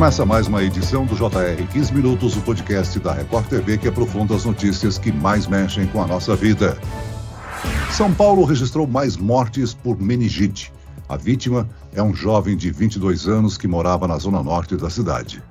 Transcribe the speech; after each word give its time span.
Começa 0.00 0.24
mais 0.24 0.48
uma 0.48 0.62
edição 0.62 1.04
do 1.04 1.14
JR 1.14 1.62
15 1.70 1.92
Minutos, 1.92 2.34
o 2.34 2.40
podcast 2.40 2.98
da 3.00 3.12
Record 3.12 3.46
TV 3.48 3.76
que 3.76 3.86
aprofunda 3.86 4.34
as 4.34 4.46
notícias 4.46 4.96
que 4.96 5.12
mais 5.12 5.46
mexem 5.46 5.86
com 5.88 6.02
a 6.02 6.06
nossa 6.06 6.34
vida. 6.34 6.78
São 7.92 8.10
Paulo 8.10 8.44
registrou 8.44 8.86
mais 8.86 9.18
mortes 9.18 9.74
por 9.74 10.00
meningite. 10.00 10.72
A 11.06 11.18
vítima 11.18 11.68
é 11.92 12.02
um 12.02 12.14
jovem 12.14 12.56
de 12.56 12.70
22 12.70 13.28
anos 13.28 13.58
que 13.58 13.68
morava 13.68 14.08
na 14.08 14.16
zona 14.16 14.42
norte 14.42 14.74
da 14.74 14.88
cidade. 14.88 15.42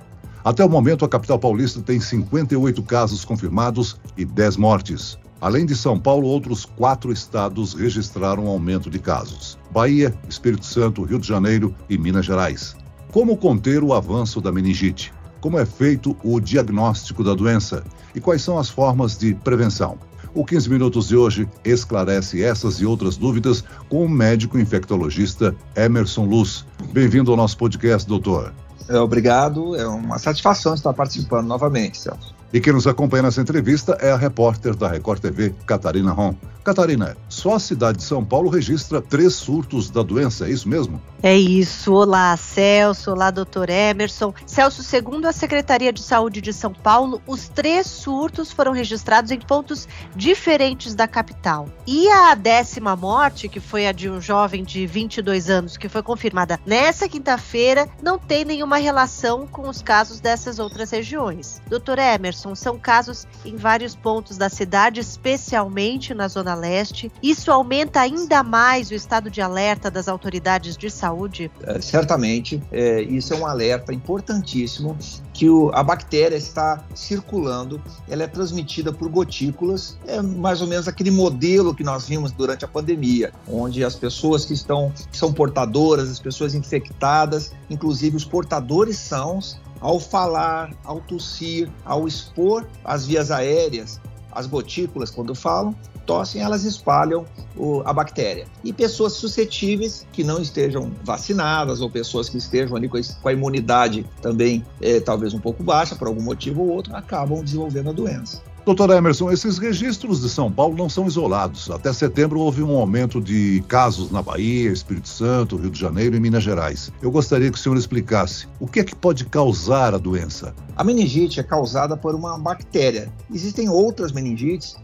Até 0.44 0.64
o 0.64 0.68
momento, 0.68 1.04
a 1.04 1.08
capital 1.08 1.38
paulista 1.38 1.80
tem 1.80 2.00
58 2.00 2.82
casos 2.82 3.24
confirmados 3.24 4.00
e 4.16 4.24
10 4.24 4.56
mortes. 4.56 5.16
Além 5.40 5.64
de 5.64 5.76
São 5.76 5.96
Paulo, 5.96 6.26
outros 6.26 6.64
quatro 6.64 7.12
estados 7.12 7.72
registraram 7.72 8.48
aumento 8.48 8.90
de 8.90 8.98
casos: 8.98 9.56
Bahia, 9.70 10.12
Espírito 10.28 10.66
Santo, 10.66 11.04
Rio 11.04 11.20
de 11.20 11.28
Janeiro 11.28 11.72
e 11.88 11.96
Minas 11.96 12.26
Gerais. 12.26 12.79
Como 13.12 13.36
conter 13.36 13.82
o 13.82 13.92
avanço 13.92 14.40
da 14.40 14.52
meningite? 14.52 15.12
Como 15.40 15.58
é 15.58 15.66
feito 15.66 16.16
o 16.22 16.38
diagnóstico 16.38 17.24
da 17.24 17.34
doença? 17.34 17.82
E 18.14 18.20
quais 18.20 18.40
são 18.40 18.56
as 18.56 18.68
formas 18.68 19.18
de 19.18 19.34
prevenção? 19.34 19.98
O 20.32 20.44
15 20.44 20.70
Minutos 20.70 21.08
de 21.08 21.16
hoje 21.16 21.48
esclarece 21.64 22.40
essas 22.40 22.80
e 22.80 22.86
outras 22.86 23.16
dúvidas 23.16 23.64
com 23.88 24.04
o 24.04 24.08
médico 24.08 24.60
infectologista 24.60 25.56
Emerson 25.74 26.24
Luz. 26.24 26.64
Bem-vindo 26.92 27.32
ao 27.32 27.36
nosso 27.36 27.56
podcast, 27.56 28.08
doutor. 28.08 28.52
É, 28.88 28.96
obrigado, 28.98 29.74
é 29.74 29.86
uma 29.88 30.18
satisfação 30.20 30.74
estar 30.74 30.92
participando 30.92 31.48
novamente, 31.48 31.98
Celso. 31.98 32.32
E 32.52 32.60
quem 32.60 32.72
nos 32.72 32.86
acompanha 32.86 33.24
nessa 33.24 33.40
entrevista 33.40 33.96
é 34.00 34.12
a 34.12 34.16
repórter 34.16 34.74
da 34.76 34.88
Record 34.88 35.20
TV, 35.20 35.54
Catarina 35.66 36.12
Ron. 36.12 36.34
Catarina, 36.62 37.16
só 37.40 37.54
a 37.54 37.58
cidade 37.58 37.98
de 37.98 38.04
São 38.04 38.22
Paulo 38.22 38.50
registra 38.50 39.00
três 39.00 39.34
surtos 39.34 39.88
da 39.88 40.02
doença, 40.02 40.46
é 40.46 40.50
isso 40.50 40.68
mesmo? 40.68 41.00
É 41.22 41.36
isso. 41.36 41.92
Olá, 41.92 42.36
Celso. 42.36 43.10
Olá, 43.10 43.30
doutor 43.30 43.68
Emerson. 43.68 44.32
Celso, 44.46 44.82
segundo 44.82 45.26
a 45.26 45.32
Secretaria 45.32 45.92
de 45.92 46.02
Saúde 46.02 46.40
de 46.40 46.52
São 46.52 46.72
Paulo, 46.72 47.20
os 47.26 47.48
três 47.48 47.86
surtos 47.86 48.52
foram 48.52 48.72
registrados 48.72 49.30
em 49.30 49.38
pontos 49.38 49.88
diferentes 50.14 50.94
da 50.94 51.06
capital. 51.06 51.68
E 51.86 52.08
a 52.08 52.34
décima 52.34 52.94
morte, 52.94 53.48
que 53.48 53.60
foi 53.60 53.86
a 53.86 53.92
de 53.92 54.08
um 54.08 54.20
jovem 54.20 54.62
de 54.62 54.86
22 54.86 55.48
anos, 55.48 55.76
que 55.76 55.88
foi 55.88 56.02
confirmada 56.02 56.58
nessa 56.66 57.08
quinta-feira, 57.08 57.88
não 58.02 58.18
tem 58.18 58.44
nenhuma 58.44 58.76
relação 58.76 59.46
com 59.46 59.68
os 59.68 59.82
casos 59.82 60.20
dessas 60.20 60.58
outras 60.58 60.90
regiões. 60.90 61.60
Doutor 61.68 61.98
Emerson, 61.98 62.54
são 62.54 62.78
casos 62.78 63.26
em 63.44 63.56
vários 63.56 63.94
pontos 63.94 64.36
da 64.36 64.48
cidade, 64.48 65.00
especialmente 65.00 66.14
na 66.14 66.28
Zona 66.28 66.54
Leste. 66.54 67.12
Isso 67.30 67.52
aumenta 67.52 68.00
ainda 68.00 68.42
mais 68.42 68.90
o 68.90 68.94
estado 68.94 69.30
de 69.30 69.40
alerta 69.40 69.88
das 69.88 70.08
autoridades 70.08 70.76
de 70.76 70.90
saúde? 70.90 71.48
É, 71.62 71.80
certamente, 71.80 72.60
é, 72.72 73.02
isso 73.02 73.32
é 73.32 73.36
um 73.36 73.46
alerta 73.46 73.94
importantíssimo 73.94 74.98
que 75.32 75.48
o, 75.48 75.70
a 75.72 75.80
bactéria 75.80 76.34
está 76.34 76.84
circulando, 76.92 77.80
ela 78.08 78.24
é 78.24 78.26
transmitida 78.26 78.92
por 78.92 79.08
gotículas, 79.08 79.96
é 80.08 80.20
mais 80.20 80.60
ou 80.60 80.66
menos 80.66 80.88
aquele 80.88 81.12
modelo 81.12 81.72
que 81.72 81.84
nós 81.84 82.08
vimos 82.08 82.32
durante 82.32 82.64
a 82.64 82.68
pandemia, 82.68 83.32
onde 83.46 83.84
as 83.84 83.94
pessoas 83.94 84.44
que 84.44 84.52
estão 84.52 84.92
que 85.12 85.16
são 85.16 85.32
portadoras, 85.32 86.10
as 86.10 86.18
pessoas 86.18 86.52
infectadas, 86.52 87.52
inclusive 87.70 88.16
os 88.16 88.24
portadores 88.24 88.98
sãos, 88.98 89.56
ao 89.80 90.00
falar, 90.00 90.74
ao 90.84 91.00
tossir, 91.00 91.70
ao 91.84 92.08
expor 92.08 92.66
as 92.84 93.06
vias 93.06 93.30
aéreas, 93.30 94.00
as 94.32 94.46
gotículas, 94.46 95.10
quando 95.10 95.34
falam, 95.34 95.74
tossem, 96.06 96.42
elas 96.42 96.64
espalham 96.64 97.24
o, 97.56 97.82
a 97.84 97.92
bactéria. 97.92 98.46
E 98.64 98.72
pessoas 98.72 99.12
suscetíveis 99.12 100.06
que 100.12 100.24
não 100.24 100.40
estejam 100.40 100.90
vacinadas 101.04 101.80
ou 101.80 101.90
pessoas 101.90 102.28
que 102.28 102.38
estejam 102.38 102.76
ali 102.76 102.88
com 102.88 102.98
a, 103.28 103.32
imunidade 103.32 104.04
também 104.20 104.64
é, 104.80 105.00
talvez 105.00 105.34
um 105.34 105.38
pouco 105.38 105.62
baixa, 105.62 105.94
por 105.94 106.08
algum 106.08 106.22
motivo 106.22 106.62
ou 106.62 106.68
outro, 106.68 106.94
acabam 106.96 107.42
desenvolvendo 107.42 107.90
a 107.90 107.92
doença. 107.92 108.42
Doutor 108.70 108.96
Emerson, 108.96 109.32
esses 109.32 109.58
registros 109.58 110.20
de 110.20 110.28
São 110.28 110.50
Paulo 110.50 110.76
não 110.76 110.88
são 110.88 111.04
isolados. 111.04 111.68
Até 111.72 111.92
setembro 111.92 112.38
houve 112.38 112.62
um 112.62 112.76
aumento 112.76 113.20
de 113.20 113.64
casos 113.66 114.12
na 114.12 114.22
Bahia, 114.22 114.70
Espírito 114.70 115.08
Santo, 115.08 115.56
Rio 115.56 115.70
de 115.70 115.80
Janeiro 115.80 116.14
e 116.14 116.20
Minas 116.20 116.44
Gerais. 116.44 116.92
Eu 117.02 117.10
gostaria 117.10 117.50
que 117.50 117.58
o 117.58 117.60
senhor 117.60 117.76
explicasse 117.76 118.46
o 118.60 118.68
que 118.68 118.78
é 118.78 118.84
que 118.84 118.94
pode 118.94 119.24
causar 119.24 119.92
a 119.92 119.98
doença. 119.98 120.54
A 120.76 120.84
meningite 120.84 121.40
é 121.40 121.42
causada 121.42 121.96
por 121.96 122.14
uma 122.14 122.38
bactéria. 122.38 123.12
Existem 123.34 123.68
outras 123.68 124.12
meningites 124.12 124.76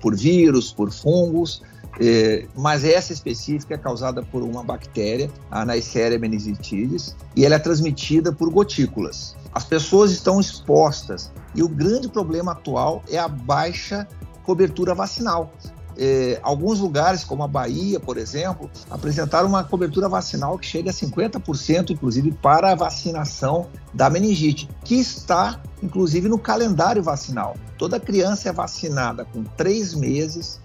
por 0.00 0.14
vírus, 0.14 0.72
por 0.72 0.92
fungos, 0.92 1.60
é, 2.00 2.46
mas 2.54 2.84
essa 2.84 3.12
específica 3.12 3.74
é 3.74 3.78
causada 3.78 4.22
por 4.22 4.42
uma 4.42 4.62
bactéria, 4.62 5.30
a 5.50 5.64
Neisseria 5.64 6.18
meningitidis, 6.18 7.16
e 7.34 7.44
ela 7.44 7.56
é 7.56 7.58
transmitida 7.58 8.32
por 8.32 8.50
gotículas. 8.50 9.36
As 9.52 9.64
pessoas 9.64 10.10
estão 10.12 10.38
expostas 10.38 11.32
e 11.54 11.62
o 11.62 11.68
grande 11.68 12.08
problema 12.08 12.52
atual 12.52 13.02
é 13.08 13.18
a 13.18 13.26
baixa 13.26 14.06
cobertura 14.44 14.94
vacinal. 14.94 15.52
É, 16.00 16.38
alguns 16.44 16.78
lugares, 16.78 17.24
como 17.24 17.42
a 17.42 17.48
Bahia, 17.48 17.98
por 17.98 18.16
exemplo, 18.16 18.70
apresentaram 18.88 19.48
uma 19.48 19.64
cobertura 19.64 20.08
vacinal 20.08 20.56
que 20.56 20.64
chega 20.64 20.90
a 20.90 20.94
50%, 20.94 21.90
inclusive, 21.90 22.30
para 22.30 22.70
a 22.70 22.74
vacinação 22.76 23.66
da 23.92 24.08
meningite, 24.08 24.68
que 24.84 24.94
está, 24.94 25.60
inclusive, 25.82 26.28
no 26.28 26.38
calendário 26.38 27.02
vacinal. 27.02 27.56
Toda 27.76 27.98
criança 27.98 28.48
é 28.48 28.52
vacinada 28.52 29.24
com 29.24 29.42
três 29.42 29.92
meses, 29.92 30.60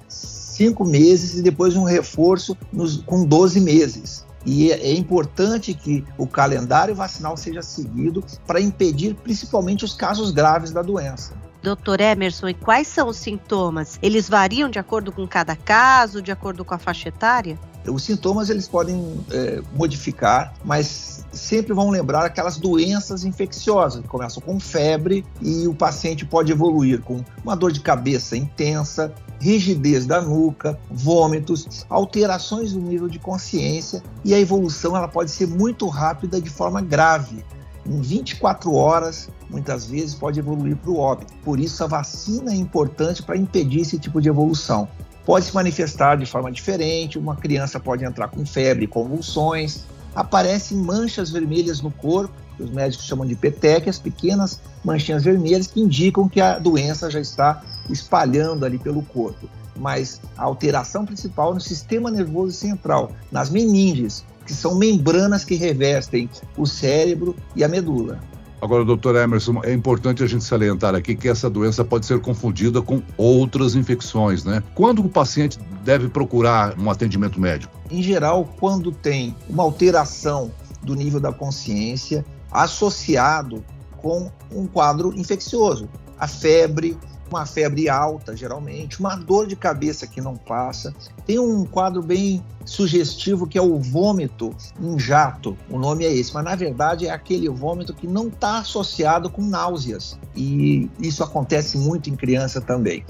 cinco 0.53 0.85
meses 0.85 1.37
e 1.37 1.41
depois 1.41 1.75
um 1.75 1.83
reforço 1.83 2.55
nos, 2.71 2.97
com 2.97 3.25
12 3.25 3.59
meses. 3.59 4.25
E 4.45 4.71
é, 4.71 4.87
é 4.87 4.93
importante 4.93 5.73
que 5.73 6.03
o 6.17 6.27
calendário 6.27 6.93
vacinal 6.93 7.37
seja 7.37 7.61
seguido 7.61 8.23
para 8.45 8.59
impedir 8.59 9.15
principalmente 9.15 9.85
os 9.85 9.93
casos 9.93 10.31
graves 10.31 10.71
da 10.71 10.81
doença. 10.81 11.33
Doutor 11.61 12.01
Emerson, 12.01 12.49
e 12.49 12.53
quais 12.53 12.87
são 12.89 13.07
os 13.07 13.15
sintomas? 13.15 13.97
Eles 14.01 14.27
variam 14.27 14.69
de 14.69 14.79
acordo 14.79 15.13
com 15.13 15.25
cada 15.25 15.55
caso, 15.55 16.21
de 16.21 16.29
acordo 16.29 16.65
com 16.65 16.73
a 16.73 16.77
faixa 16.77 17.07
etária? 17.07 17.57
Os 17.87 18.03
sintomas 18.03 18.49
eles 18.49 18.67
podem 18.67 19.17
é, 19.31 19.61
modificar, 19.73 20.53
mas 20.63 21.12
sempre 21.33 21.73
vão 21.73 21.89
lembrar 21.89 22.25
aquelas 22.25 22.57
doenças 22.57 23.25
infecciosas 23.25 24.01
que 24.01 24.07
começam 24.07 24.41
com 24.41 24.59
febre 24.59 25.25
e 25.41 25.67
o 25.67 25.73
paciente 25.73 26.25
pode 26.25 26.51
evoluir 26.51 27.01
com 27.01 27.23
uma 27.43 27.55
dor 27.55 27.71
de 27.71 27.79
cabeça 27.79 28.37
intensa, 28.37 29.13
rigidez 29.39 30.05
da 30.05 30.21
nuca, 30.21 30.79
vômitos, 30.89 31.85
alterações 31.89 32.73
do 32.73 32.79
nível 32.79 33.09
de 33.09 33.19
consciência 33.19 34.01
e 34.23 34.33
a 34.33 34.39
evolução 34.39 34.95
ela 34.95 35.07
pode 35.07 35.31
ser 35.31 35.47
muito 35.47 35.87
rápida 35.87 36.39
de 36.39 36.49
forma 36.49 36.81
grave. 36.81 37.43
Em 37.85 37.99
24 37.99 38.73
horas, 38.73 39.29
muitas 39.49 39.85
vezes 39.85 40.15
pode 40.15 40.39
evoluir 40.39 40.77
para 40.77 40.89
o 40.89 40.97
óbito. 40.97 41.33
Por 41.43 41.59
isso, 41.59 41.83
a 41.83 41.87
vacina 41.87 42.53
é 42.53 42.55
importante 42.55 43.21
para 43.21 43.35
impedir 43.35 43.81
esse 43.81 43.99
tipo 43.99 44.21
de 44.21 44.29
evolução. 44.29 44.87
Pode 45.25 45.45
se 45.45 45.55
manifestar 45.55 46.15
de 46.15 46.25
forma 46.25 46.51
diferente, 46.51 47.17
uma 47.17 47.35
criança 47.35 47.79
pode 47.79 48.05
entrar 48.05 48.29
com 48.29 48.45
febre, 48.45 48.87
convulsões, 48.87 49.85
aparecem 50.15 50.77
manchas 50.77 51.29
vermelhas 51.29 51.81
no 51.81 51.91
corpo, 51.91 52.33
que 52.55 52.63
os 52.63 52.69
médicos 52.69 53.05
chamam 53.05 53.25
de 53.25 53.35
petequias, 53.35 53.97
pequenas 53.97 54.61
manchinhas 54.83 55.23
vermelhas 55.23 55.67
que 55.67 55.81
indicam 55.81 56.29
que 56.29 56.39
a 56.39 56.59
doença 56.59 57.09
já 57.09 57.19
está 57.19 57.63
espalhando 57.89 58.65
ali 58.65 58.77
pelo 58.77 59.01
corpo. 59.01 59.49
Mas 59.75 60.21
a 60.37 60.43
alteração 60.43 61.05
principal 61.05 61.53
no 61.53 61.59
sistema 61.59 62.11
nervoso 62.11 62.55
central, 62.55 63.11
nas 63.31 63.49
meninges, 63.49 64.23
que 64.45 64.53
são 64.53 64.75
membranas 64.75 65.43
que 65.43 65.55
revestem 65.55 66.29
o 66.55 66.65
cérebro 66.65 67.35
e 67.55 67.63
a 67.63 67.67
medula. 67.67 68.19
Agora, 68.63 68.85
doutor 68.85 69.17
Emerson, 69.17 69.59
é 69.61 69.73
importante 69.73 70.23
a 70.23 70.25
gente 70.25 70.45
salientar 70.45 70.95
aqui 70.95 71.17
que 71.17 71.27
essa 71.27 71.49
doença 71.49 71.83
pode 71.83 72.05
ser 72.05 72.21
confundida 72.21 72.81
com 72.81 73.03
outras 73.17 73.75
infecções, 73.75 74.45
né? 74.45 74.63
Quando 74.73 75.03
o 75.03 75.09
paciente 75.09 75.59
deve 75.83 76.07
procurar 76.07 76.73
um 76.79 76.89
atendimento 76.89 77.41
médico? 77.41 77.77
Em 77.91 78.01
geral, 78.01 78.47
quando 78.61 78.89
tem 78.89 79.35
uma 79.49 79.63
alteração 79.63 80.49
do 80.81 80.95
nível 80.95 81.19
da 81.19 81.33
consciência 81.33 82.25
associado 82.49 83.65
com 83.97 84.31
um 84.49 84.65
quadro 84.65 85.13
infeccioso, 85.13 85.89
a 86.17 86.25
febre, 86.25 86.97
uma 87.29 87.45
febre 87.45 87.89
alta, 87.89 88.35
geralmente, 88.35 88.99
uma 88.99 89.15
dor 89.15 89.47
de 89.47 89.55
cabeça 89.55 90.05
que 90.05 90.21
não 90.21 90.35
passa. 90.35 90.93
Tem 91.25 91.39
um 91.39 91.65
quadro 91.65 92.01
bem 92.01 92.43
sugestivo 92.65 93.47
que 93.47 93.57
é 93.57 93.61
o 93.61 93.79
vômito 93.79 94.55
em 94.79 94.97
jato. 94.99 95.57
O 95.69 95.77
nome 95.77 96.05
é 96.05 96.13
esse, 96.13 96.33
mas 96.33 96.43
na 96.43 96.55
verdade 96.55 97.07
é 97.07 97.11
aquele 97.11 97.49
vômito 97.49 97.93
que 97.93 98.07
não 98.07 98.27
está 98.27 98.59
associado 98.59 99.29
com 99.29 99.41
náuseas. 99.41 100.17
E 100.35 100.89
isso 100.99 101.23
acontece 101.23 101.77
muito 101.77 102.09
em 102.09 102.15
criança 102.15 102.61
também 102.61 103.03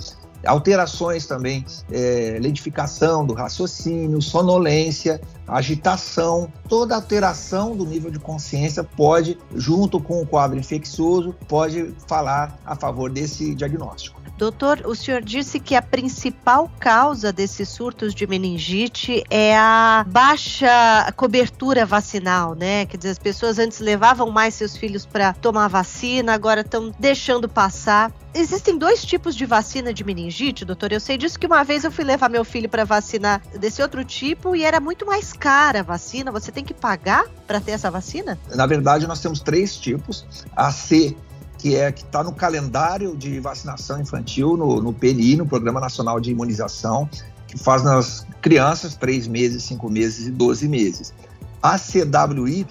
alterações 0.45 1.25
também, 1.25 1.65
é, 1.91 2.37
lentificação 2.41 3.25
do 3.25 3.33
raciocínio, 3.33 4.21
sonolência, 4.21 5.21
agitação, 5.47 6.51
toda 6.67 6.95
alteração 6.95 7.75
do 7.75 7.85
nível 7.85 8.11
de 8.11 8.19
consciência 8.19 8.83
pode, 8.83 9.37
junto 9.55 9.99
com 9.99 10.21
o 10.21 10.25
quadro 10.25 10.57
infeccioso, 10.57 11.35
pode 11.47 11.93
falar 12.07 12.59
a 12.65 12.75
favor 12.75 13.09
desse 13.11 13.53
diagnóstico. 13.53 14.22
Doutor, 14.37 14.81
o 14.85 14.95
senhor 14.95 15.21
disse 15.21 15.59
que 15.59 15.75
a 15.75 15.81
principal 15.81 16.69
causa 16.79 17.31
desses 17.31 17.69
surtos 17.69 18.15
de 18.15 18.25
meningite 18.25 19.23
é 19.29 19.55
a 19.55 20.05
baixa 20.07 21.11
cobertura 21.15 21.85
vacinal, 21.85 22.55
né? 22.55 22.85
Quer 22.87 22.97
dizer, 22.97 23.09
as 23.11 23.19
pessoas 23.19 23.59
antes 23.59 23.79
levavam 23.79 24.31
mais 24.31 24.55
seus 24.55 24.75
filhos 24.75 25.05
para 25.05 25.33
tomar 25.33 25.67
vacina, 25.67 26.33
agora 26.33 26.61
estão 26.61 26.91
deixando 26.99 27.47
passar. 27.47 28.11
Existem 28.33 28.75
dois 28.77 29.05
tipos 29.05 29.35
de 29.35 29.45
vacina 29.45 29.93
de 29.93 30.03
meningite, 30.03 30.65
doutor. 30.65 30.91
Eu 30.91 30.99
sei 30.99 31.17
disso 31.17 31.37
que 31.37 31.45
uma 31.45 31.63
vez 31.63 31.83
eu 31.83 31.91
fui 31.91 32.03
levar 32.03 32.29
meu 32.29 32.43
filho 32.43 32.67
para 32.67 32.83
vacinar 32.83 33.41
desse 33.59 33.81
outro 33.81 34.03
tipo 34.03 34.55
e 34.55 34.63
era 34.63 34.79
muito 34.79 35.05
mais 35.05 35.31
cara 35.31 35.81
a 35.81 35.83
vacina. 35.83 36.31
Você 36.31 36.51
tem 36.51 36.65
que 36.65 36.73
pagar 36.73 37.25
para 37.45 37.61
ter 37.61 37.71
essa 37.71 37.91
vacina? 37.91 38.39
Na 38.55 38.65
verdade, 38.65 39.05
nós 39.05 39.19
temos 39.19 39.39
três 39.39 39.77
tipos. 39.77 40.25
A 40.55 40.71
C, 40.71 41.15
que 41.63 41.77
é 41.77 41.93
que 41.93 42.03
está 42.03 42.21
no 42.21 42.33
calendário 42.33 43.15
de 43.15 43.39
vacinação 43.39 44.01
infantil, 44.01 44.57
no, 44.57 44.81
no 44.81 44.91
PNI, 44.91 45.37
no 45.37 45.45
Programa 45.45 45.79
Nacional 45.79 46.19
de 46.19 46.29
Imunização, 46.29 47.09
que 47.47 47.57
faz 47.57 47.81
nas 47.81 48.27
crianças 48.41 48.97
três 48.97 49.29
meses, 49.29 49.63
cinco 49.63 49.89
meses 49.89 50.27
e 50.27 50.31
12 50.31 50.67
meses. 50.67 51.13
A 51.61 51.77
CWY 51.79 52.67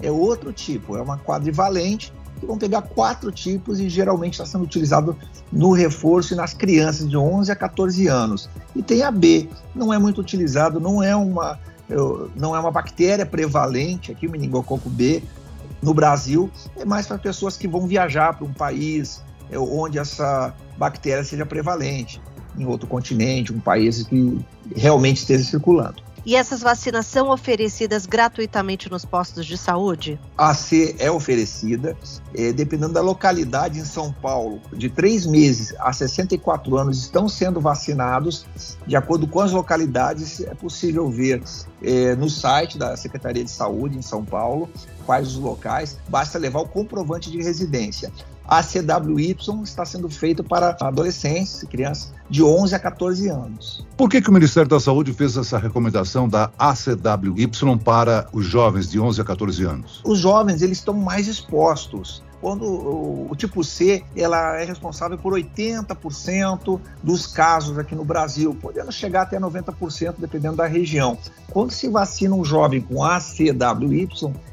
é 0.00 0.12
outro 0.12 0.52
tipo, 0.52 0.96
é 0.96 1.02
uma 1.02 1.18
quadrivalente 1.18 2.12
que 2.38 2.46
vão 2.46 2.56
pegar 2.56 2.82
quatro 2.82 3.32
tipos 3.32 3.80
e 3.80 3.88
geralmente 3.88 4.34
está 4.34 4.46
sendo 4.46 4.62
utilizado 4.62 5.16
no 5.52 5.72
reforço 5.72 6.32
e 6.32 6.36
nas 6.36 6.54
crianças 6.54 7.10
de 7.10 7.16
11 7.16 7.50
a 7.50 7.56
14 7.56 8.06
anos. 8.06 8.48
E 8.76 8.80
tem 8.80 9.02
a 9.02 9.10
B, 9.10 9.48
não 9.74 9.92
é 9.92 9.98
muito 9.98 10.20
utilizado, 10.20 10.78
não 10.78 11.02
é 11.02 11.16
uma, 11.16 11.58
não 12.36 12.54
é 12.54 12.60
uma 12.60 12.70
bactéria 12.70 13.26
prevalente, 13.26 14.12
aqui 14.12 14.28
o 14.28 14.30
meningococo 14.30 14.88
B, 14.88 15.20
no 15.82 15.94
Brasil, 15.94 16.50
é 16.76 16.84
mais 16.84 17.06
para 17.06 17.18
pessoas 17.18 17.56
que 17.56 17.66
vão 17.66 17.86
viajar 17.86 18.34
para 18.34 18.46
um 18.46 18.52
país 18.52 19.22
é, 19.50 19.58
onde 19.58 19.98
essa 19.98 20.54
bactéria 20.76 21.24
seja 21.24 21.44
prevalente, 21.44 22.20
em 22.56 22.64
outro 22.64 22.86
continente, 22.86 23.52
um 23.52 23.60
país 23.60 24.02
que 24.04 24.38
realmente 24.74 25.18
esteja 25.18 25.44
circulando. 25.44 26.02
E 26.24 26.36
essas 26.36 26.60
vacinas 26.60 27.06
são 27.06 27.30
oferecidas 27.30 28.04
gratuitamente 28.04 28.90
nos 28.90 29.04
postos 29.04 29.46
de 29.46 29.56
saúde? 29.56 30.18
A 30.36 30.54
C 30.54 30.94
é 30.98 31.10
oferecida, 31.10 31.96
é, 32.34 32.52
dependendo 32.52 32.92
da 32.92 33.00
localidade 33.00 33.78
em 33.78 33.84
São 33.84 34.12
Paulo, 34.12 34.60
de 34.72 34.90
três 34.90 35.24
meses 35.24 35.74
a 35.78 35.92
64 35.92 36.76
anos 36.76 36.98
estão 36.98 37.28
sendo 37.28 37.58
vacinados. 37.60 38.44
De 38.86 38.96
acordo 38.96 39.26
com 39.26 39.40
as 39.40 39.52
localidades, 39.52 40.42
é 40.42 40.54
possível 40.54 41.08
ver 41.08 41.42
é, 41.82 42.14
no 42.14 42.28
site 42.28 42.76
da 42.76 42.96
Secretaria 42.96 43.42
de 43.42 43.50
Saúde 43.50 43.96
em 43.96 44.02
São 44.02 44.22
Paulo 44.24 44.68
quais 45.00 45.28
os 45.28 45.36
locais, 45.36 45.98
basta 46.08 46.38
levar 46.38 46.60
o 46.60 46.68
comprovante 46.68 47.30
de 47.30 47.42
residência. 47.42 48.12
A 48.46 48.64
CWY 48.64 49.36
está 49.62 49.84
sendo 49.84 50.08
feito 50.08 50.42
para 50.42 50.76
adolescentes 50.80 51.62
e 51.62 51.66
crianças 51.68 52.12
de 52.28 52.42
11 52.42 52.74
a 52.74 52.78
14 52.80 53.28
anos. 53.28 53.86
Por 53.96 54.10
que, 54.10 54.20
que 54.20 54.28
o 54.28 54.32
Ministério 54.32 54.68
da 54.68 54.80
Saúde 54.80 55.12
fez 55.12 55.36
essa 55.36 55.56
recomendação 55.56 56.28
da 56.28 56.50
ACWY 56.58 57.48
para 57.84 58.26
os 58.32 58.44
jovens 58.44 58.90
de 58.90 58.98
11 58.98 59.20
a 59.20 59.24
14 59.24 59.64
anos? 59.64 60.02
Os 60.04 60.18
jovens 60.18 60.62
eles 60.62 60.78
estão 60.78 60.94
mais 60.94 61.28
expostos 61.28 62.22
quando 62.40 62.64
o, 62.64 63.34
tipo 63.36 63.62
C 63.62 64.02
ela 64.16 64.58
é 64.58 64.64
responsável 64.64 65.18
por 65.18 65.34
80% 65.34 66.80
dos 67.02 67.26
casos 67.26 67.78
aqui 67.78 67.94
no 67.94 68.04
Brasil, 68.04 68.56
podendo 68.60 68.90
chegar 68.90 69.22
até 69.22 69.38
90% 69.38 70.14
dependendo 70.18 70.56
da 70.56 70.66
região. 70.66 71.18
Quando 71.50 71.70
se 71.72 71.88
vacina 71.88 72.34
um 72.34 72.44
jovem 72.44 72.80
com 72.80 73.04
ACWY, 73.04 74.08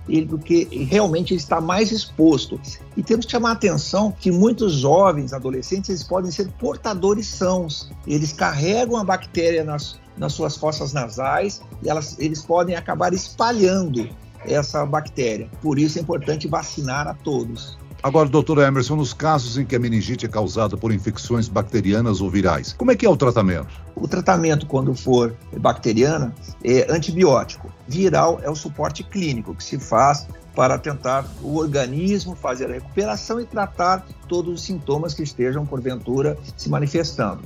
ele 0.10 0.26
porque 0.26 0.68
realmente 0.90 1.34
ele 1.34 1.40
está 1.40 1.62
mais 1.62 1.92
exposto. 1.92 2.60
E 2.96 3.04
temos 3.04 3.26
que 3.26 3.32
chamar 3.32 3.50
a 3.50 3.54
atenção 3.54 4.12
que 4.12 4.32
muitos 4.32 4.74
jovens, 4.74 5.32
adolescentes, 5.32 5.90
eles 5.90 6.04
podem 6.04 6.32
ser 6.32 6.50
portadores 6.60 7.28
sãos. 7.28 7.90
Eles 8.06 8.34
carregam 8.34 8.98
a 8.98 9.04
bactéria 9.04 9.64
nas, 9.64 10.00
nas 10.18 10.34
suas 10.34 10.58
fossas 10.58 10.92
nasais 10.92 11.62
e 11.84 11.90
elas, 11.90 12.18
eles 12.20 12.42
podem 12.42 12.76
acabar 12.76 13.14
espalhando 13.14 14.10
essa 14.48 14.86
bactéria. 14.86 15.50
Por 15.62 15.78
isso 15.78 16.00
é 16.00 16.02
importante 16.02 16.48
vacinar 16.48 17.08
a 17.08 17.14
todos. 17.14 17.78
Agora, 18.04 18.30
doutor 18.30 18.60
Emerson, 18.60 18.96
nos 18.96 19.12
casos 19.12 19.58
em 19.58 19.66
que 19.66 19.76
a 19.76 19.80
meningite 19.80 20.26
é 20.26 20.30
causada 20.30 20.78
por 20.78 20.94
infecções 20.94 21.48
bacterianas 21.48 22.22
ou 22.22 22.30
virais, 22.30 22.74
como 22.74 22.92
é 22.92 22.96
que 22.96 23.06
é 23.06 23.10
o 23.10 23.18
tratamento? 23.18 23.68
O 23.96 24.08
tratamento, 24.08 24.68
quando 24.68 24.94
for 24.94 25.36
bacteriana, 25.58 26.34
é 26.64 26.86
antibiótico. 26.92 27.72
Viral 27.88 28.40
é 28.44 28.50
o 28.50 28.56
suporte 28.56 29.04
clínico 29.04 29.56
que 29.56 29.64
se 29.64 29.80
faz 29.80 30.28
para 30.56 30.78
tentar 30.78 31.26
o 31.42 31.58
organismo 31.58 32.36
fazer 32.36 32.70
a 32.70 32.74
recuperação 32.74 33.40
e 33.40 33.46
tratar 33.46 34.06
todos 34.28 34.54
os 34.54 34.64
sintomas 34.64 35.14
que 35.14 35.24
estejam, 35.24 35.66
porventura, 35.66 36.38
se 36.56 36.70
manifestando. 36.70 37.42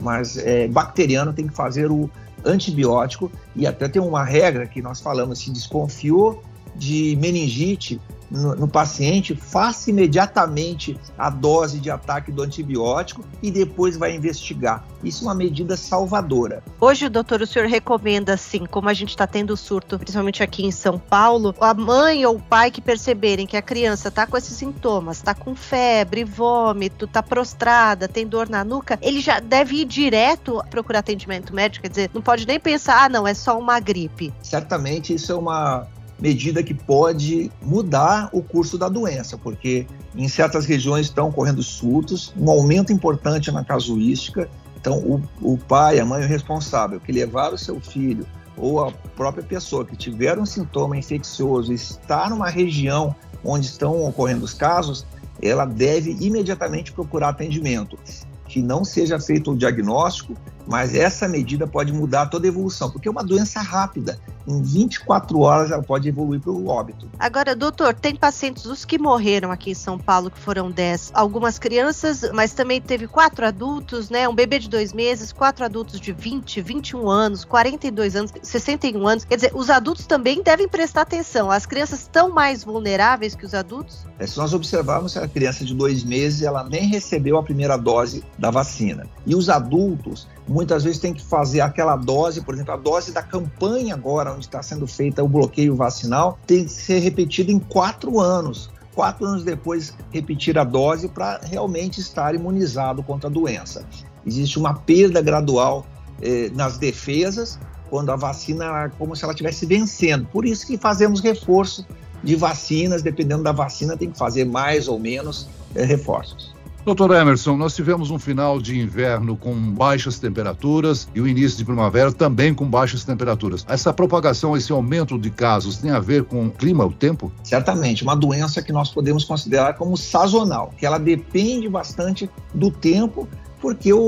Mas 0.00 0.36
é, 0.36 0.68
bacteriano 0.68 1.32
tem 1.32 1.46
que 1.46 1.54
fazer 1.54 1.90
o 1.90 2.10
antibiótico 2.44 3.30
e 3.54 3.66
até 3.66 3.88
tem 3.88 4.00
uma 4.00 4.24
regra 4.24 4.66
que 4.66 4.82
nós 4.82 5.00
falamos, 5.00 5.38
se 5.38 5.50
desconfiou 5.50 6.42
de 6.76 7.16
meningite, 7.16 8.00
no, 8.30 8.54
no, 8.56 8.68
paciente, 8.68 9.34
faça 9.34 9.90
imediatamente 9.90 10.98
a 11.16 11.30
dose 11.30 11.78
de 11.78 11.90
ataque 11.90 12.32
do 12.32 12.42
antibiótico 12.42 13.24
e 13.42 13.50
depois 13.50 13.96
vai 13.96 14.14
investigar. 14.14 14.84
Isso 15.02 15.24
é 15.24 15.28
uma 15.28 15.34
medida 15.34 15.76
salvadora. 15.76 16.62
Hoje, 16.80 17.08
doutor, 17.08 17.40
o 17.40 17.46
senhor 17.46 17.68
recomenda, 17.68 18.34
assim, 18.34 18.66
como 18.66 18.88
a 18.88 18.94
gente 18.94 19.10
está 19.10 19.26
tendo 19.26 19.56
surto, 19.56 19.98
principalmente 19.98 20.42
aqui 20.42 20.64
em 20.64 20.70
São 20.70 20.98
Paulo, 20.98 21.54
a 21.60 21.72
mãe 21.72 22.26
ou 22.26 22.36
o 22.36 22.40
pai 22.40 22.70
que 22.70 22.80
perceberem 22.80 23.46
que 23.46 23.56
a 23.56 23.62
criança 23.62 24.08
está 24.08 24.26
com 24.26 24.36
esses 24.36 24.56
sintomas, 24.56 25.18
está 25.18 25.34
com 25.34 25.54
febre, 25.54 26.24
vômito, 26.24 27.04
está 27.04 27.22
prostrada, 27.22 28.08
tem 28.08 28.26
dor 28.26 28.48
na 28.48 28.64
nuca, 28.64 28.98
ele 29.00 29.20
já 29.20 29.38
deve 29.38 29.76
ir 29.76 29.84
direto 29.84 30.62
procurar 30.70 31.00
atendimento 31.00 31.54
médico, 31.54 31.82
quer 31.82 31.88
dizer, 31.88 32.10
não 32.12 32.22
pode 32.22 32.46
nem 32.46 32.58
pensar, 32.58 33.04
ah, 33.04 33.08
não, 33.08 33.26
é 33.26 33.34
só 33.34 33.58
uma 33.58 33.78
gripe. 33.78 34.32
Certamente 34.42 35.14
isso 35.14 35.30
é 35.30 35.34
uma 35.34 35.86
medida 36.18 36.62
que 36.62 36.74
pode 36.74 37.50
mudar 37.62 38.28
o 38.32 38.42
curso 38.42 38.78
da 38.78 38.88
doença, 38.88 39.36
porque 39.36 39.86
em 40.14 40.28
certas 40.28 40.64
regiões 40.64 41.06
estão 41.06 41.28
ocorrendo 41.28 41.62
surtos, 41.62 42.32
um 42.38 42.50
aumento 42.50 42.92
importante 42.92 43.50
na 43.50 43.64
casuística. 43.64 44.48
Então, 44.76 44.98
o, 44.98 45.22
o 45.42 45.58
pai, 45.58 45.98
a 45.98 46.04
mãe, 46.04 46.24
o 46.24 46.28
responsável 46.28 47.00
que 47.00 47.12
levar 47.12 47.52
o 47.52 47.58
seu 47.58 47.80
filho 47.80 48.26
ou 48.56 48.82
a 48.82 48.92
própria 49.14 49.42
pessoa 49.42 49.84
que 49.84 49.96
tiver 49.96 50.38
um 50.38 50.46
sintoma 50.46 50.96
infeccioso 50.96 51.72
está 51.72 52.30
numa 52.30 52.48
região 52.48 53.14
onde 53.44 53.66
estão 53.66 54.04
ocorrendo 54.06 54.44
os 54.44 54.54
casos, 54.54 55.06
ela 55.42 55.66
deve 55.66 56.16
imediatamente 56.20 56.92
procurar 56.92 57.30
atendimento. 57.30 57.98
Que 58.46 58.62
não 58.62 58.84
seja 58.84 59.20
feito 59.20 59.52
o 59.52 59.56
diagnóstico 59.56 60.34
mas 60.66 60.94
essa 60.94 61.28
medida 61.28 61.66
pode 61.66 61.92
mudar 61.92 62.26
toda 62.26 62.46
a 62.46 62.48
evolução, 62.48 62.90
porque 62.90 63.08
é 63.08 63.10
uma 63.10 63.24
doença 63.24 63.60
rápida. 63.60 64.18
Em 64.46 64.62
24 64.62 65.40
horas 65.40 65.70
ela 65.70 65.82
pode 65.82 66.08
evoluir 66.08 66.40
para 66.40 66.52
o 66.52 66.68
óbito. 66.68 67.08
Agora, 67.18 67.54
doutor, 67.54 67.94
tem 67.94 68.14
pacientes, 68.14 68.64
os 68.64 68.84
que 68.84 68.98
morreram 68.98 69.50
aqui 69.50 69.70
em 69.70 69.74
São 69.74 69.98
Paulo, 69.98 70.30
que 70.30 70.38
foram 70.38 70.70
10, 70.70 71.10
algumas 71.14 71.58
crianças, 71.58 72.30
mas 72.32 72.52
também 72.52 72.80
teve 72.80 73.08
quatro 73.08 73.44
adultos, 73.44 74.08
né? 74.08 74.28
Um 74.28 74.34
bebê 74.34 74.58
de 74.58 74.68
dois 74.68 74.92
meses, 74.92 75.32
quatro 75.32 75.64
adultos 75.64 76.00
de 76.00 76.12
20, 76.12 76.60
21 76.60 77.08
anos, 77.08 77.44
42 77.44 78.16
anos, 78.16 78.32
61 78.42 79.06
anos. 79.06 79.24
Quer 79.24 79.36
dizer, 79.36 79.52
os 79.54 79.68
adultos 79.68 80.06
também 80.06 80.42
devem 80.42 80.68
prestar 80.68 81.02
atenção. 81.02 81.50
As 81.50 81.66
crianças 81.66 82.00
estão 82.00 82.30
mais 82.30 82.62
vulneráveis 82.62 83.34
que 83.34 83.44
os 83.44 83.54
adultos? 83.54 84.06
É, 84.18 84.26
se 84.26 84.36
nós 84.38 84.54
observarmos, 84.54 85.16
a 85.16 85.28
criança 85.28 85.64
de 85.64 85.74
dois 85.74 86.04
meses, 86.04 86.42
ela 86.42 86.64
nem 86.64 86.86
recebeu 86.86 87.36
a 87.36 87.42
primeira 87.42 87.76
dose 87.76 88.24
da 88.38 88.50
vacina. 88.50 89.06
E 89.26 89.34
os 89.34 89.48
adultos, 89.48 90.26
muitas 90.48 90.84
vezes 90.84 91.00
tem 91.00 91.12
que 91.12 91.24
fazer 91.24 91.60
aquela 91.60 91.96
dose, 91.96 92.40
por 92.40 92.54
exemplo, 92.54 92.72
a 92.72 92.76
dose 92.76 93.12
da 93.12 93.22
campanha 93.22 93.94
agora, 93.94 94.32
onde 94.32 94.46
está 94.46 94.62
sendo 94.62 94.86
feita 94.86 95.22
o 95.22 95.28
bloqueio 95.28 95.74
vacinal, 95.74 96.38
tem 96.46 96.64
que 96.64 96.72
ser 96.72 97.00
repetida 97.00 97.50
em 97.50 97.58
quatro 97.58 98.20
anos. 98.20 98.70
Quatro 98.94 99.26
anos 99.26 99.44
depois, 99.44 99.92
repetir 100.10 100.58
a 100.58 100.64
dose 100.64 101.08
para 101.08 101.40
realmente 101.42 102.00
estar 102.00 102.34
imunizado 102.34 103.02
contra 103.02 103.28
a 103.28 103.32
doença. 103.32 103.84
Existe 104.24 104.58
uma 104.58 104.74
perda 104.74 105.20
gradual 105.20 105.84
eh, 106.22 106.50
nas 106.54 106.78
defesas 106.78 107.58
quando 107.90 108.10
a 108.10 108.16
vacina, 108.16 108.90
como 108.98 109.14
se 109.14 109.22
ela 109.22 109.32
estivesse 109.32 109.66
vencendo. 109.66 110.26
Por 110.32 110.46
isso 110.46 110.66
que 110.66 110.78
fazemos 110.78 111.20
reforço 111.20 111.86
de 112.22 112.34
vacinas, 112.34 113.02
dependendo 113.02 113.42
da 113.42 113.52
vacina, 113.52 113.96
tem 113.96 114.10
que 114.10 114.18
fazer 114.18 114.44
mais 114.46 114.88
ou 114.88 114.98
menos 114.98 115.46
eh, 115.74 115.84
reforços. 115.84 116.55
Doutor 116.86 117.10
Emerson, 117.16 117.56
nós 117.56 117.74
tivemos 117.74 118.12
um 118.12 118.18
final 118.18 118.60
de 118.60 118.78
inverno 118.78 119.36
com 119.36 119.52
baixas 119.72 120.20
temperaturas 120.20 121.08
e 121.12 121.20
o 121.20 121.26
início 121.26 121.58
de 121.58 121.64
primavera 121.64 122.12
também 122.12 122.54
com 122.54 122.64
baixas 122.64 123.02
temperaturas. 123.02 123.66
Essa 123.68 123.92
propagação, 123.92 124.56
esse 124.56 124.70
aumento 124.70 125.18
de 125.18 125.28
casos 125.28 125.78
tem 125.78 125.90
a 125.90 125.98
ver 125.98 126.22
com 126.22 126.46
o 126.46 126.50
clima, 126.52 126.86
o 126.86 126.92
tempo? 126.92 127.32
Certamente, 127.42 128.04
uma 128.04 128.14
doença 128.14 128.62
que 128.62 128.72
nós 128.72 128.88
podemos 128.88 129.24
considerar 129.24 129.74
como 129.74 129.96
sazonal, 129.96 130.72
que 130.78 130.86
ela 130.86 130.98
depende 130.98 131.68
bastante 131.68 132.30
do 132.54 132.70
tempo 132.70 133.28
porque 133.60 133.92
o, 133.92 133.98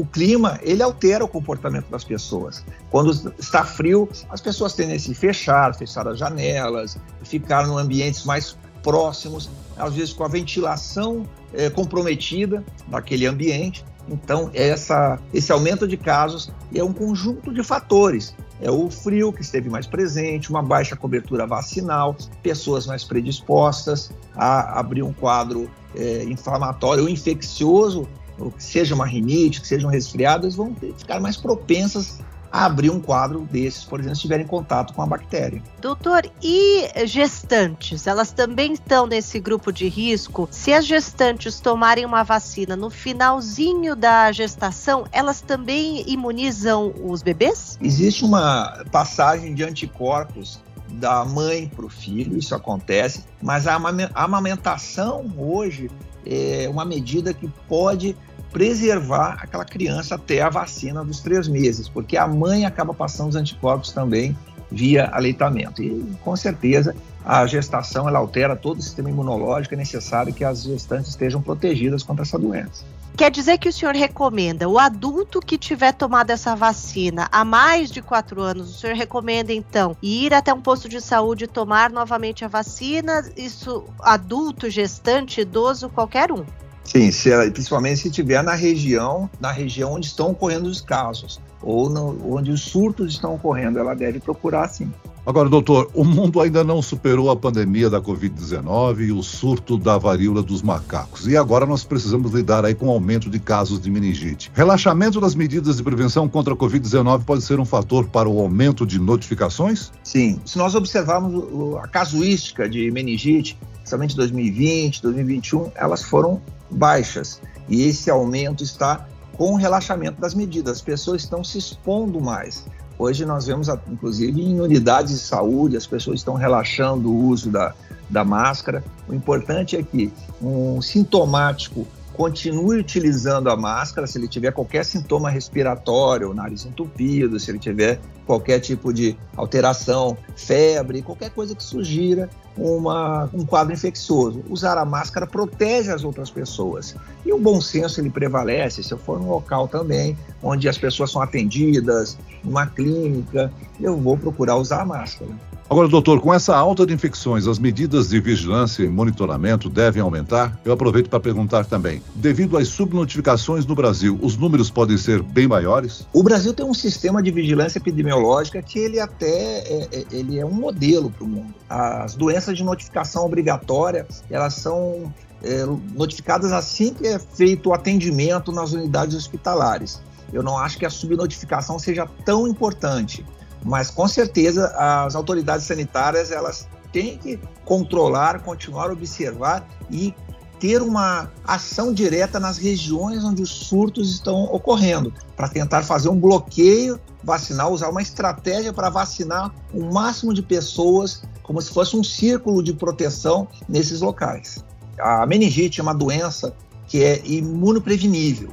o, 0.00 0.04
clima 0.04 0.60
ele 0.62 0.82
altera 0.82 1.24
o 1.24 1.28
comportamento 1.28 1.88
das 1.88 2.04
pessoas. 2.04 2.62
Quando 2.90 3.12
está 3.38 3.64
frio, 3.64 4.10
as 4.28 4.42
pessoas 4.42 4.74
tendem 4.74 4.96
a 4.96 4.98
se 4.98 5.14
fechar, 5.14 5.74
fechar 5.74 6.06
as 6.06 6.18
janelas, 6.18 6.98
ficar 7.24 7.66
em 7.66 7.78
ambientes 7.78 8.26
mais 8.26 8.58
próximos, 8.82 9.48
às 9.76 9.94
vezes 9.94 10.12
com 10.12 10.22
a 10.22 10.28
ventilação 10.28 11.26
é, 11.56 11.70
comprometida 11.70 12.64
daquele 12.86 13.26
ambiente. 13.26 13.84
Então, 14.08 14.50
essa, 14.54 15.18
esse 15.34 15.50
aumento 15.50 15.86
de 15.88 15.96
casos 15.96 16.52
é 16.74 16.82
um 16.82 16.92
conjunto 16.92 17.52
de 17.52 17.62
fatores. 17.64 18.34
É 18.60 18.70
o 18.70 18.88
frio 18.88 19.32
que 19.32 19.42
esteve 19.42 19.68
mais 19.68 19.86
presente, 19.86 20.48
uma 20.48 20.62
baixa 20.62 20.96
cobertura 20.96 21.46
vacinal, 21.46 22.16
pessoas 22.42 22.86
mais 22.86 23.04
predispostas 23.04 24.10
a 24.34 24.78
abrir 24.78 25.02
um 25.02 25.12
quadro 25.12 25.70
é, 25.94 26.24
inflamatório 26.24 27.02
ou 27.02 27.08
infeccioso, 27.08 28.08
ou 28.38 28.50
que 28.50 28.62
seja 28.62 28.94
uma 28.94 29.06
rinite, 29.06 29.60
que 29.60 29.66
seja 29.66 29.88
resfriado, 29.90 30.44
eles 30.44 30.54
vão 30.54 30.72
ter, 30.72 30.94
ficar 30.94 31.20
mais 31.20 31.36
propensas 31.36 32.20
abrir 32.64 32.90
um 32.90 33.00
quadro 33.00 33.40
desses, 33.50 33.84
por 33.84 34.00
exemplo, 34.00 34.16
se 34.16 34.22
tiverem 34.22 34.46
contato 34.46 34.94
com 34.94 35.02
a 35.02 35.06
bactéria. 35.06 35.62
Doutor, 35.80 36.30
e 36.42 36.88
gestantes? 37.06 38.06
Elas 38.06 38.32
também 38.32 38.72
estão 38.72 39.06
nesse 39.06 39.38
grupo 39.38 39.72
de 39.72 39.88
risco? 39.88 40.48
Se 40.50 40.72
as 40.72 40.86
gestantes 40.86 41.60
tomarem 41.60 42.04
uma 42.04 42.22
vacina 42.22 42.74
no 42.74 42.90
finalzinho 42.90 43.94
da 43.94 44.32
gestação, 44.32 45.04
elas 45.12 45.40
também 45.40 46.04
imunizam 46.06 46.94
os 47.04 47.22
bebês? 47.22 47.78
Existe 47.80 48.24
uma 48.24 48.84
passagem 48.90 49.54
de 49.54 49.62
anticorpos 49.62 50.60
da 50.88 51.24
mãe 51.24 51.68
para 51.74 51.84
o 51.84 51.88
filho, 51.88 52.38
isso 52.38 52.54
acontece, 52.54 53.24
mas 53.42 53.66
a 53.66 53.78
amamentação 54.14 55.32
hoje 55.36 55.90
é 56.24 56.68
uma 56.68 56.84
medida 56.84 57.32
que 57.34 57.48
pode 57.68 58.16
preservar 58.50 59.38
aquela 59.42 59.64
criança 59.64 60.14
até 60.14 60.40
a 60.40 60.48
vacina 60.48 61.04
dos 61.04 61.20
três 61.20 61.46
meses, 61.46 61.88
porque 61.88 62.16
a 62.16 62.26
mãe 62.26 62.64
acaba 62.64 62.94
passando 62.94 63.30
os 63.30 63.36
anticorpos 63.36 63.92
também 63.92 64.36
via 64.70 65.06
aleitamento. 65.12 65.82
E, 65.82 66.16
com 66.24 66.34
certeza, 66.34 66.94
a 67.24 67.46
gestação 67.46 68.08
ela 68.08 68.18
altera 68.18 68.56
todo 68.56 68.78
o 68.78 68.82
sistema 68.82 69.10
imunológico, 69.10 69.74
é 69.74 69.76
necessário 69.76 70.32
que 70.32 70.44
as 70.44 70.62
gestantes 70.62 71.10
estejam 71.10 71.42
protegidas 71.42 72.02
contra 72.02 72.22
essa 72.22 72.38
doença. 72.38 72.84
Quer 73.16 73.30
dizer 73.30 73.56
que 73.56 73.70
o 73.70 73.72
senhor 73.72 73.94
recomenda 73.94 74.68
o 74.68 74.78
adulto 74.78 75.40
que 75.40 75.56
tiver 75.56 75.92
tomado 75.92 76.28
essa 76.28 76.54
vacina 76.54 77.26
há 77.32 77.46
mais 77.46 77.90
de 77.90 78.02
quatro 78.02 78.42
anos, 78.42 78.68
o 78.68 78.78
senhor 78.78 78.94
recomenda 78.94 79.54
então 79.54 79.96
ir 80.02 80.34
até 80.34 80.52
um 80.52 80.60
posto 80.60 80.86
de 80.86 81.00
saúde 81.00 81.44
e 81.44 81.48
tomar 81.48 81.88
novamente 81.90 82.44
a 82.44 82.48
vacina? 82.48 83.26
Isso 83.34 83.84
adulto, 84.00 84.68
gestante, 84.68 85.40
idoso, 85.40 85.88
qualquer 85.88 86.30
um? 86.30 86.44
Sim, 86.86 87.10
se, 87.10 87.30
principalmente 87.50 88.00
se 88.00 88.08
estiver 88.08 88.42
na 88.42 88.54
região, 88.54 89.28
na 89.40 89.50
região 89.50 89.92
onde 89.94 90.06
estão 90.06 90.30
ocorrendo 90.30 90.68
os 90.68 90.80
casos 90.80 91.40
ou 91.62 91.90
no, 91.90 92.34
onde 92.34 92.50
os 92.50 92.62
surtos 92.62 93.12
estão 93.12 93.34
ocorrendo, 93.34 93.78
ela 93.78 93.94
deve 93.94 94.20
procurar 94.20 94.68
sim. 94.68 94.90
Agora, 95.26 95.48
doutor, 95.48 95.90
o 95.92 96.04
mundo 96.04 96.40
ainda 96.40 96.62
não 96.62 96.80
superou 96.80 97.28
a 97.32 97.34
pandemia 97.34 97.90
da 97.90 98.00
Covid-19 98.00 99.08
e 99.08 99.12
o 99.12 99.24
surto 99.24 99.76
da 99.76 99.98
varíola 99.98 100.40
dos 100.40 100.62
macacos. 100.62 101.26
E 101.26 101.36
agora 101.36 101.66
nós 101.66 101.82
precisamos 101.82 102.30
lidar 102.30 102.64
aí 102.64 102.76
com 102.76 102.86
o 102.86 102.90
aumento 102.90 103.28
de 103.28 103.40
casos 103.40 103.80
de 103.80 103.90
meningite. 103.90 104.52
Relaxamento 104.54 105.20
das 105.20 105.34
medidas 105.34 105.78
de 105.78 105.82
prevenção 105.82 106.28
contra 106.28 106.54
a 106.54 106.56
Covid-19 106.56 107.24
pode 107.24 107.42
ser 107.42 107.58
um 107.58 107.64
fator 107.64 108.06
para 108.06 108.28
o 108.28 108.38
aumento 108.38 108.86
de 108.86 109.00
notificações? 109.00 109.90
Sim. 110.04 110.40
Se 110.44 110.56
nós 110.56 110.76
observarmos 110.76 111.74
a 111.82 111.88
casuística 111.88 112.68
de 112.68 112.88
meningite, 112.92 113.58
principalmente 113.78 114.14
2020, 114.14 115.02
2021, 115.02 115.72
elas 115.74 116.04
foram 116.04 116.40
baixas. 116.70 117.40
E 117.68 117.82
esse 117.82 118.10
aumento 118.10 118.62
está 118.62 119.06
com 119.36 119.52
o 119.52 119.56
relaxamento 119.56 120.20
das 120.20 120.34
medidas. 120.34 120.78
As 120.78 120.82
pessoas 120.82 121.22
estão 121.22 121.44
se 121.44 121.58
expondo 121.58 122.20
mais. 122.20 122.66
Hoje 122.98 123.26
nós 123.26 123.46
vemos, 123.46 123.68
inclusive, 123.88 124.40
em 124.40 124.60
unidades 124.60 125.12
de 125.12 125.18
saúde, 125.18 125.76
as 125.76 125.86
pessoas 125.86 126.20
estão 126.20 126.34
relaxando 126.34 127.10
o 127.10 127.26
uso 127.26 127.50
da, 127.50 127.74
da 128.08 128.24
máscara. 128.24 128.82
O 129.06 129.12
importante 129.12 129.76
é 129.76 129.82
que 129.82 130.10
um 130.40 130.80
sintomático 130.80 131.86
continue 132.16 132.78
utilizando 132.78 133.50
a 133.50 133.56
máscara 133.56 134.06
se 134.06 134.18
ele 134.18 134.26
tiver 134.26 134.50
qualquer 134.50 134.84
sintoma 134.84 135.28
respiratório, 135.28 136.32
nariz 136.32 136.64
entupido, 136.64 137.38
se 137.38 137.50
ele 137.50 137.58
tiver 137.58 138.00
qualquer 138.26 138.58
tipo 138.58 138.92
de 138.92 139.16
alteração, 139.36 140.16
febre, 140.34 141.02
qualquer 141.02 141.30
coisa 141.30 141.54
que 141.54 141.62
sugira 141.62 142.30
uma, 142.56 143.28
um 143.34 143.44
quadro 143.44 143.74
infeccioso. 143.74 144.42
Usar 144.48 144.78
a 144.78 144.84
máscara 144.84 145.26
protege 145.26 145.92
as 145.92 146.04
outras 146.04 146.30
pessoas. 146.30 146.96
E 147.24 147.32
o 147.32 147.38
bom 147.38 147.60
senso 147.60 148.00
ele 148.00 148.10
prevalece 148.10 148.82
se 148.82 148.92
eu 148.92 148.98
for 148.98 149.20
num 149.20 149.28
local 149.28 149.68
também 149.68 150.16
onde 150.42 150.68
as 150.68 150.78
pessoas 150.78 151.10
são 151.10 151.20
atendidas, 151.20 152.16
numa 152.42 152.66
clínica, 152.66 153.52
eu 153.78 153.96
vou 153.96 154.16
procurar 154.16 154.56
usar 154.56 154.80
a 154.80 154.86
máscara. 154.86 155.30
Agora, 155.68 155.88
doutor, 155.88 156.20
com 156.20 156.32
essa 156.32 156.56
alta 156.56 156.86
de 156.86 156.94
infecções, 156.94 157.48
as 157.48 157.58
medidas 157.58 158.10
de 158.10 158.20
vigilância 158.20 158.84
e 158.84 158.88
monitoramento 158.88 159.68
devem 159.68 160.00
aumentar? 160.00 160.56
Eu 160.64 160.72
aproveito 160.72 161.10
para 161.10 161.18
perguntar 161.18 161.64
também. 161.64 162.00
Devido 162.14 162.56
às 162.56 162.68
subnotificações 162.68 163.66
no 163.66 163.74
Brasil, 163.74 164.16
os 164.22 164.36
números 164.36 164.70
podem 164.70 164.96
ser 164.96 165.20
bem 165.24 165.48
maiores? 165.48 166.06
O 166.12 166.22
Brasil 166.22 166.54
tem 166.54 166.64
um 166.64 166.72
sistema 166.72 167.20
de 167.20 167.32
vigilância 167.32 167.78
epidemiológica 167.78 168.62
que 168.62 168.78
ele 168.78 169.00
até 169.00 169.26
é, 169.26 169.88
é 169.90 170.04
ele 170.12 170.38
é 170.38 170.46
um 170.46 170.52
modelo 170.52 171.10
para 171.10 171.24
o 171.24 171.26
mundo. 171.26 171.52
As 171.68 172.14
doenças 172.14 172.56
de 172.56 172.62
notificação 172.62 173.26
obrigatória, 173.26 174.06
elas 174.30 174.54
são 174.54 175.12
é, 175.42 175.66
notificadas 175.96 176.52
assim 176.52 176.94
que 176.94 177.08
é 177.08 177.18
feito 177.18 177.70
o 177.70 177.74
atendimento 177.74 178.52
nas 178.52 178.72
unidades 178.72 179.16
hospitalares. 179.16 180.00
Eu 180.32 180.44
não 180.44 180.56
acho 180.56 180.78
que 180.78 180.86
a 180.86 180.90
subnotificação 180.90 181.76
seja 181.76 182.06
tão 182.24 182.46
importante. 182.46 183.24
Mas 183.66 183.90
com 183.90 184.06
certeza 184.06 184.68
as 184.78 185.16
autoridades 185.16 185.66
sanitárias 185.66 186.30
elas 186.30 186.68
têm 186.92 187.18
que 187.18 187.38
controlar, 187.64 188.42
continuar 188.42 188.90
a 188.90 188.92
observar 188.92 189.66
e 189.90 190.14
ter 190.60 190.80
uma 190.80 191.30
ação 191.44 191.92
direta 191.92 192.40
nas 192.40 192.56
regiões 192.56 193.22
onde 193.24 193.42
os 193.42 193.50
surtos 193.50 194.10
estão 194.10 194.44
ocorrendo, 194.44 195.12
para 195.36 195.48
tentar 195.48 195.82
fazer 195.82 196.08
um 196.08 196.18
bloqueio 196.18 196.98
vacinal, 197.22 197.72
usar 197.72 197.90
uma 197.90 198.00
estratégia 198.00 198.72
para 198.72 198.88
vacinar 198.88 199.52
o 199.74 199.92
máximo 199.92 200.32
de 200.32 200.40
pessoas, 200.40 201.24
como 201.42 201.60
se 201.60 201.70
fosse 201.70 201.96
um 201.96 202.04
círculo 202.04 202.62
de 202.62 202.72
proteção 202.72 203.48
nesses 203.68 204.00
locais. 204.00 204.64
A 204.98 205.26
meningite 205.26 205.80
é 205.80 205.82
uma 205.82 205.94
doença 205.94 206.54
que 206.86 207.02
é 207.02 207.20
imunoprevenível. 207.26 208.50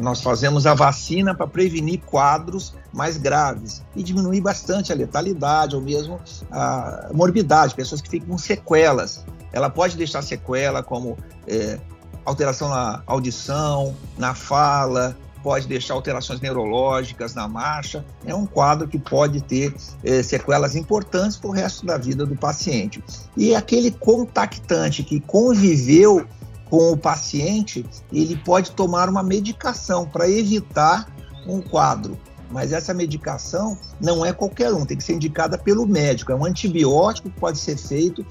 Nós 0.00 0.20
fazemos 0.20 0.66
a 0.66 0.74
vacina 0.74 1.34
para 1.34 1.46
prevenir 1.46 2.00
quadros 2.00 2.74
mais 2.92 3.16
graves 3.16 3.84
e 3.94 4.02
diminuir 4.02 4.40
bastante 4.40 4.92
a 4.92 4.96
letalidade 4.96 5.76
ou 5.76 5.82
mesmo 5.82 6.20
a 6.50 7.08
morbidade, 7.14 7.74
pessoas 7.74 8.00
que 8.00 8.08
ficam 8.08 8.28
com 8.30 8.38
sequelas. 8.38 9.24
Ela 9.52 9.70
pode 9.70 9.96
deixar 9.96 10.22
sequela 10.22 10.82
como 10.82 11.16
é, 11.46 11.78
alteração 12.24 12.68
na 12.68 13.02
audição, 13.06 13.94
na 14.18 14.34
fala, 14.34 15.16
pode 15.46 15.68
deixar 15.68 15.94
alterações 15.94 16.40
neurológicas 16.40 17.32
na 17.32 17.46
marcha. 17.46 18.04
É 18.24 18.34
um 18.34 18.44
quadro 18.44 18.88
que 18.88 18.98
pode 18.98 19.40
ter 19.40 19.72
é, 20.02 20.20
sequelas 20.20 20.74
importantes 20.74 21.36
para 21.36 21.48
o 21.48 21.52
resto 21.52 21.86
da 21.86 21.96
vida 21.96 22.26
do 22.26 22.34
paciente. 22.34 23.02
E 23.36 23.54
aquele 23.54 23.92
contactante 23.92 25.04
que 25.04 25.20
conviveu 25.20 26.26
com 26.68 26.92
o 26.92 26.96
paciente, 26.96 27.84
ele 28.12 28.36
pode 28.36 28.72
tomar 28.72 29.08
uma 29.08 29.22
medicação 29.22 30.06
para 30.06 30.28
evitar 30.28 31.08
um 31.46 31.60
quadro. 31.60 32.18
Mas 32.50 32.72
essa 32.72 32.94
medicação 32.94 33.76
não 34.00 34.24
é 34.24 34.32
qualquer 34.32 34.72
um, 34.72 34.84
tem 34.84 34.96
que 34.96 35.02
ser 35.04 35.14
indicada 35.14 35.58
pelo 35.58 35.86
médico. 35.86 36.30
É 36.30 36.34
um 36.34 36.44
antibiótico 36.44 37.28
que 37.28 37.40
pode 37.40 37.58
ser 37.58 37.76
feito 37.76 38.24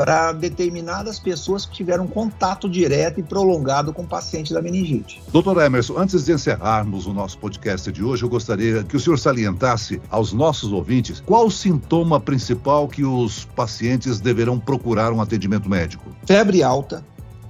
para 0.00 0.32
determinadas 0.32 1.18
pessoas 1.18 1.66
que 1.66 1.74
tiveram 1.74 2.06
contato 2.06 2.70
direto 2.70 3.20
e 3.20 3.22
prolongado 3.22 3.92
com 3.92 4.00
o 4.00 4.06
paciente 4.06 4.50
da 4.50 4.62
meningite. 4.62 5.22
Doutor 5.30 5.60
Emerson, 5.62 5.98
antes 5.98 6.24
de 6.24 6.32
encerrarmos 6.32 7.06
o 7.06 7.12
nosso 7.12 7.36
podcast 7.36 7.92
de 7.92 8.02
hoje, 8.02 8.22
eu 8.22 8.28
gostaria 8.30 8.82
que 8.82 8.96
o 8.96 9.00
senhor 9.00 9.18
salientasse 9.18 10.00
aos 10.08 10.32
nossos 10.32 10.72
ouvintes 10.72 11.20
qual 11.20 11.46
o 11.46 11.50
sintoma 11.50 12.18
principal 12.18 12.88
que 12.88 13.04
os 13.04 13.44
pacientes 13.44 14.20
deverão 14.20 14.58
procurar 14.58 15.12
um 15.12 15.20
atendimento 15.20 15.68
médico. 15.68 16.10
Febre 16.24 16.62
alta, 16.62 17.04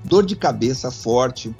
dor 0.04 0.24
de 0.24 0.36
cabeça 0.36 0.90
forte, 0.90 1.54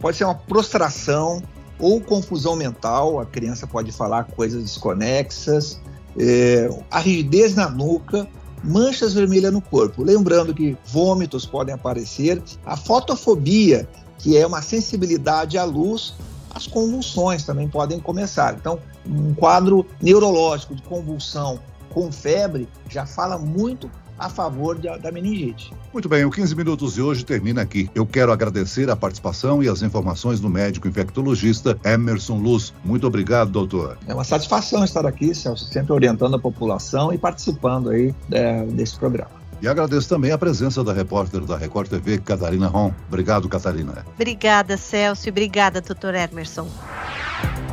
pode 0.00 0.16
ser 0.16 0.24
uma 0.24 0.34
prostração 0.34 1.42
ou 1.78 2.00
confusão 2.00 2.56
mental, 2.56 3.20
a 3.20 3.26
criança 3.26 3.66
pode 3.66 3.92
falar 3.92 4.24
coisas 4.24 4.62
desconexas, 4.62 5.80
é, 6.18 6.68
a 6.90 7.00
rigidez 7.00 7.54
na 7.54 7.68
nuca, 7.68 8.28
manchas 8.62 9.12
vermelhas 9.12 9.52
no 9.52 9.60
corpo. 9.60 10.02
Lembrando 10.02 10.54
que 10.54 10.76
vômitos 10.86 11.44
podem 11.44 11.74
aparecer, 11.74 12.42
a 12.64 12.76
fotofobia, 12.76 13.88
que 14.18 14.36
é 14.36 14.46
uma 14.46 14.62
sensibilidade 14.62 15.58
à 15.58 15.64
luz, 15.64 16.14
as 16.54 16.66
convulsões 16.66 17.44
também 17.44 17.68
podem 17.68 17.98
começar. 17.98 18.54
Então, 18.54 18.78
um 19.06 19.34
quadro 19.34 19.84
neurológico 20.00 20.74
de 20.74 20.82
convulsão 20.82 21.58
com 21.90 22.10
febre 22.10 22.68
já 22.88 23.04
fala 23.04 23.36
muito 23.36 23.90
a 24.18 24.28
favor 24.28 24.78
da, 24.78 24.96
da 24.96 25.10
meningite. 25.10 25.72
Muito 25.92 26.08
bem, 26.08 26.24
o 26.24 26.30
15 26.30 26.54
Minutos 26.54 26.94
de 26.94 27.02
hoje 27.02 27.24
termina 27.24 27.62
aqui. 27.62 27.88
Eu 27.94 28.06
quero 28.06 28.32
agradecer 28.32 28.90
a 28.90 28.96
participação 28.96 29.62
e 29.62 29.68
as 29.68 29.82
informações 29.82 30.40
do 30.40 30.48
médico 30.48 30.88
infectologista 30.88 31.78
Emerson 31.84 32.38
Luz. 32.38 32.72
Muito 32.84 33.06
obrigado, 33.06 33.50
doutor. 33.50 33.98
É 34.06 34.14
uma 34.14 34.24
satisfação 34.24 34.84
estar 34.84 35.06
aqui, 35.06 35.34
Celso, 35.34 35.64
sempre 35.66 35.92
orientando 35.92 36.36
a 36.36 36.38
população 36.38 37.12
e 37.12 37.18
participando 37.18 37.90
aí 37.90 38.14
é, 38.30 38.64
desse 38.66 38.96
programa. 38.96 39.44
E 39.62 39.68
agradeço 39.68 40.08
também 40.08 40.30
a 40.30 40.36
presença 40.36 40.84
da 40.84 40.92
repórter 40.92 41.40
da 41.40 41.56
Record 41.56 41.88
TV, 41.88 42.18
Catarina 42.18 42.66
Ron. 42.66 42.92
Obrigado, 43.08 43.48
Catarina. 43.48 44.04
Obrigada, 44.14 44.76
Celso, 44.76 45.28
e 45.28 45.30
obrigada, 45.30 45.80
doutor 45.80 46.14
Emerson. 46.14 46.68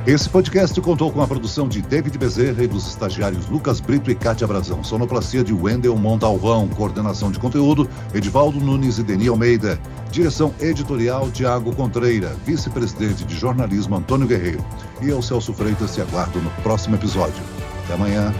Esse 0.06 0.28
podcast 0.28 0.82
contou 0.82 1.12
com 1.12 1.22
a 1.22 1.28
produção 1.28 1.68
de 1.68 1.80
David 1.80 2.18
Bezerra 2.18 2.64
e 2.64 2.68
dos 2.68 2.88
estagiários 2.88 3.48
Lucas 3.48 3.80
Brito 3.80 4.10
e 4.10 4.16
Cátia 4.16 4.48
Brazão. 4.48 4.84
Sonoplastia 4.84 5.44
de 5.44 5.54
Wendel 5.54 5.96
Montalvão. 5.96 6.68
Coordenação 6.70 7.32
de 7.32 7.38
conteúdo, 7.38 7.88
Edivaldo 8.12 8.60
Nunes 8.60 8.98
e 8.98 9.04
Deni 9.04 9.28
Almeida. 9.28 9.80
Direção 10.12 10.56
editorial, 10.60 11.30
Tiago 11.30 11.76
Contreira. 11.76 12.36
Vice-presidente 12.44 13.24
de 13.24 13.38
jornalismo, 13.38 13.96
Antônio 13.96 14.26
Guerreiro. 14.26 14.66
E 15.04 15.10
eu, 15.10 15.22
Celso 15.22 15.54
Freitas, 15.54 15.94
te 15.94 16.02
aguardo 16.02 16.42
no 16.42 16.50
próximo 16.64 16.96
episódio. 16.96 17.44
Até 17.86 17.94
amanhã. 17.94 18.34